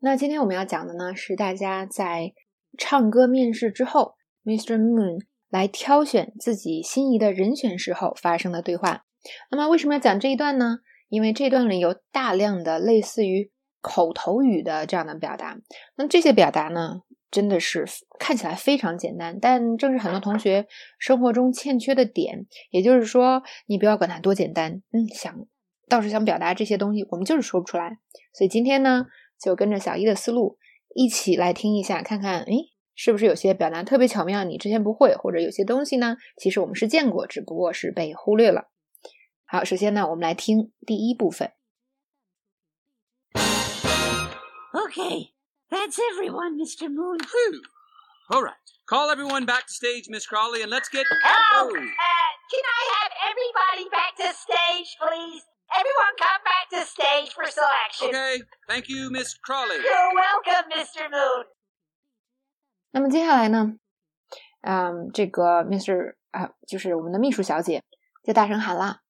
[0.00, 2.32] 那今天我们要讲的呢，是大家在
[2.76, 4.78] 唱歌面试之后，Mr.
[4.78, 9.04] Moon 来挑选自己心仪的人选时候发生的对话。
[9.50, 10.78] 那么为什么要讲这一段呢？
[11.08, 15.56] 因为这段里有大量的类似于口头语的这样的表达。
[15.96, 17.00] 那这些表达呢，
[17.30, 17.86] 真的是
[18.18, 20.66] 看起来非常简单，但正是很多同学
[20.98, 22.46] 生活中欠缺的点。
[22.70, 25.34] 也就是说，你不要管它多简单，嗯，想
[25.88, 27.98] 倒是想表达这些东西，我们就是说不出来。
[28.34, 29.06] 所以今天呢，
[29.40, 30.58] 就跟着小一的思路
[30.94, 38.70] 一起来听一下，看看，诶，是不是有些表达特别巧妙，你之前不会，或者有些东西呢，其实我们是见过，只不过是被忽略了。
[39.44, 41.52] 好，首先呢，我们来听第一部分。
[44.72, 45.32] Okay,
[45.68, 46.88] that's everyone, Mr.
[46.88, 47.18] Moon.
[47.18, 47.60] Phew.
[48.28, 48.54] All right.
[48.86, 51.04] Call everyone back to stage, Miss Crawley, and let's get.
[51.22, 51.72] Hello.
[58.02, 58.42] Okay.
[58.68, 59.76] Thank you, Miss Crawley.
[59.76, 61.08] You're welcome, Mr.
[61.08, 61.46] Moon.
[62.90, 63.76] 那么接下来呢，
[64.60, 67.82] 嗯，这个 Mr 啊，就是我们的秘书小姐，
[68.22, 69.00] 就大声喊了：“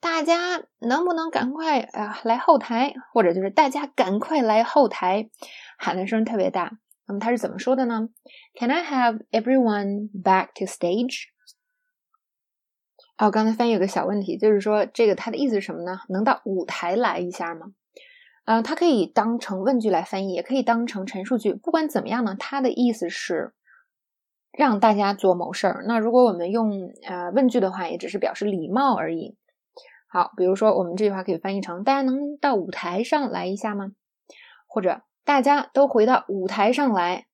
[0.00, 2.94] 大家能不能赶快啊来后台？
[3.12, 5.28] 或者就是大家赶快来后台！”
[5.78, 6.78] 喊的声特别大。
[7.06, 8.08] 那么他是怎么说的呢
[8.58, 11.24] ？Can I have everyone back to stage？
[13.16, 16.00] 哦，刚才翻译有个小问题，就是说这个它的意思是什么呢？
[16.08, 17.72] 能到舞台来一下吗？
[18.46, 21.52] 嗯、呃，它可以当成问句来翻译，也可以当成陈述句。
[21.52, 23.52] 不管怎么样呢，它的意思是
[24.52, 25.84] 让大家做某事儿。
[25.86, 29.36] 那如果我们用呃问句的话，也只是表示礼貌而已。
[30.08, 33.90] 好，比如说我们这句话可以翻译成：大家能到舞台上来一下吗？
[34.68, 37.26] 或者大家都回到舞台上来，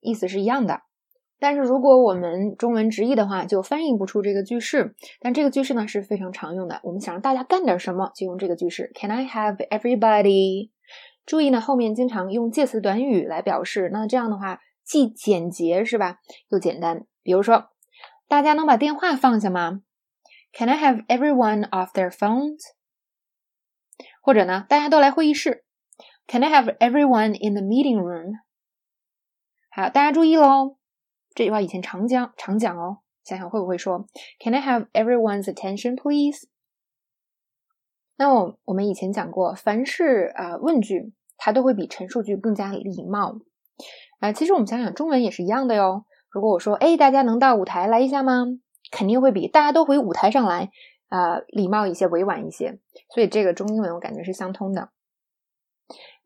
[0.00, 0.82] 意思是一样的。
[1.40, 4.94] 但是如果我们中文直译的话，就翻译不出这个句式。
[5.20, 6.80] 但这个句式呢是非常常用的。
[6.84, 8.92] 我们想让大家干点什么，就用这个句式。
[8.94, 10.70] Can I have everybody？
[11.24, 13.88] 注意呢，后面经常用介词短语来表示。
[13.92, 16.18] 那这样的话，既简洁是吧，
[16.50, 17.06] 又简单。
[17.22, 17.70] 比如说，
[18.28, 19.80] 大家能把电话放下吗
[20.52, 22.58] ？Can I have everyone off their phones？
[24.22, 25.64] 或者呢，大家都来会议室。
[26.26, 28.40] Can I have everyone in the meeting room？
[29.70, 30.79] 好，大家注意喽。
[31.40, 34.04] 这句话以前常讲常讲哦，想想会不会说
[34.40, 36.46] Can I have everyone's attention, please？
[38.18, 43.38] 那我我们以前讲过，凡是啊、呃、问句，它都会比陈述句更加礼貌
[44.18, 46.04] 啊、其实我们想想，中文也是一样的哟。
[46.28, 48.44] 如果我说哎，大家能到舞台来一下吗？
[48.90, 50.70] 肯定会比大家都回舞台上来
[51.08, 52.78] 啊、礼貌一些、委婉一些。
[53.14, 54.90] 所以这个中英文我感觉是相通的。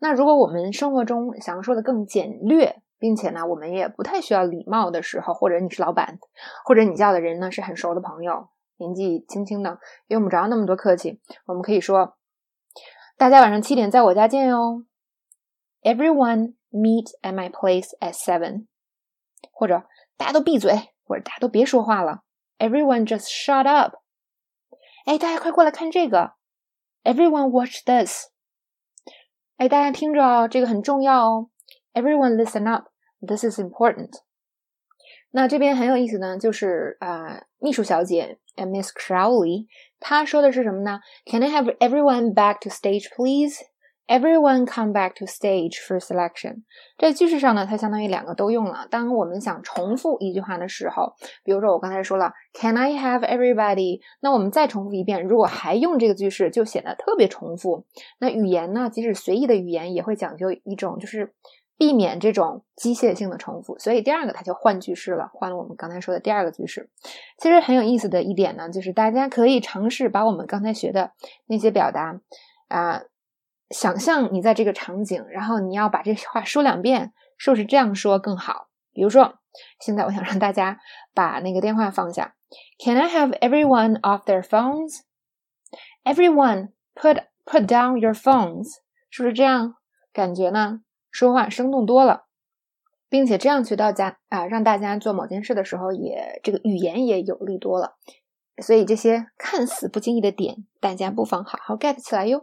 [0.00, 6.18] 那如果我们生活中想要说的更简略，并且呢，我们也不太需要礼貌的时候，或者你是老板，
[6.64, 8.48] 或者你叫的人呢是很熟的朋友，
[8.78, 11.20] 年纪轻轻的，用不着那么多客气。
[11.44, 12.16] 我们可以说
[13.18, 14.86] ：“大家晚上七点在我家见哟。
[15.82, 18.68] ”Everyone meet at my place at seven。
[19.52, 19.82] 或者
[20.16, 22.22] 大家都闭嘴，或者大家都别说话了。
[22.56, 23.96] Everyone just shut up。
[25.04, 26.32] 哎，大家快过来看这个。
[27.02, 28.28] Everyone watch this。
[29.58, 31.50] 哎，大家听着哦，这个很重要哦。
[31.92, 32.86] Everyone listen up.
[33.26, 34.10] This is important.
[35.30, 39.66] 那这边很有意思呢，就是啊、呃，秘书小姐 Miss Crowley，
[39.98, 43.56] 她说的是什么呢？Can I have everyone back to stage, please?
[44.06, 46.62] Everyone come back to stage for selection.
[46.98, 48.86] 这句式上呢，它相当于两个都用了。
[48.90, 54.02] 当我们想重复一句话的时候，比如说我刚才说了 Can I have everybody？
[54.20, 57.86] 那我们再重复一遍，如果还用这个句式，就显得特别重复。
[58.20, 61.34] 那语言呢，即使随意的语言也会讲究一种就是。
[61.76, 66.90] 避免这种机械性的重复，所以第二个它就换句式了，换了我们刚才说的第二个句式。
[67.38, 71.12] 其实很有意思的一点呢，就是大家可以尝试把我们刚才学的
[71.46, 72.20] 那些表达
[72.68, 73.02] 啊、
[73.70, 78.68] 想象你在这个场景，然后你要把这话说两遍，是不是这样说更好？
[78.92, 79.38] 比如说，
[79.80, 80.78] 现在我想让大家
[81.12, 82.34] 把那个电话放下。
[82.78, 85.00] Can I have everyone off their phones?
[86.04, 88.68] Everyone put put down your phones，
[89.10, 89.74] 是不是这样？
[90.12, 90.82] 感觉呢？
[91.14, 92.24] 说话生动多了，
[93.08, 97.94] 并且这样去到家啊，让大家做某件事的时候也这个语言也有力多了。
[98.60, 102.42] 所以这些看似不经意的点，大家不妨好好 get 起来哟。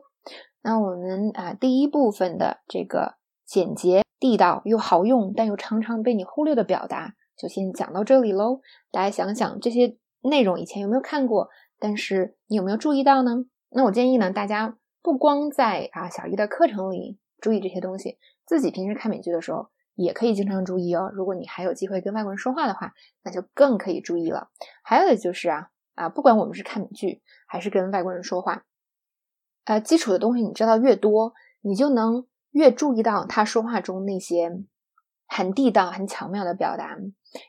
[0.62, 3.16] 那我们啊第一部分的这个
[3.46, 8.62] 简洁、地道又好用，但又常常被你忽略的表达，就先讲到这里喽。
[8.90, 11.50] 大家想想这些内容以前有没有看过？
[11.78, 13.44] 但是你有没有注意到呢？
[13.70, 18.18] 那我建议呢，大家不光在啊小一的课程里注意这些东西。
[18.52, 21.10] 自己平时看美剧的时候，也可以经常注意哦。
[21.14, 22.92] 如果你还有机会跟外国人说话的话，
[23.24, 24.50] 那就更可以注意了。
[24.84, 28.66] 还有的就是啊啊，不管我们是看美剧还是跟外国人说话，
[29.64, 34.52] 呃，基础的东西你知道越多，你就能越注意到他说话中那些
[35.28, 36.98] 很地道、很巧妙的表达，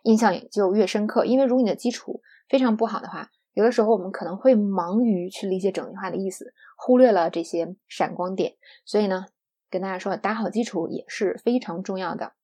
[0.04, 1.25] 印象也就越深刻。
[1.25, 8.54] 因为如果你的基础非常不好的话，有的时候我们可能会忙于去理解整句话的意思，忽略了这些闪光点。
[8.84, 9.26] 所以呢，
[9.72, 12.34] 跟大家说，打好基础也是非常重要的。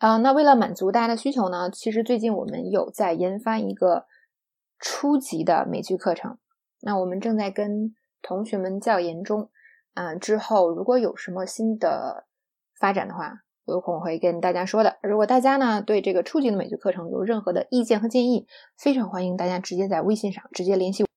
[0.00, 4.06] 啊，那为了满足大家的需求呢，其实最近我们有在研发一个
[4.80, 6.38] 初级的美剧课程。
[6.80, 9.48] 那我们正在跟同学们教研中，
[9.94, 12.26] 嗯，之后如果有什么新的
[12.80, 14.96] 发展的话，有空会跟大家说的。
[15.04, 21.11] 如果大家呢对这个初级的美剧课程有任何的意见和建议，非常欢迎大家直接在微信上直接联系我。